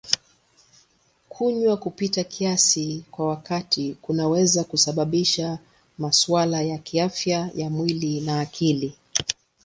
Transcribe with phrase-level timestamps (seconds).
[1.29, 5.59] Kunywa kupita kiasi kwa wakati kunaweza kusababisha
[5.97, 8.97] masuala ya kiafya ya mwili na akili.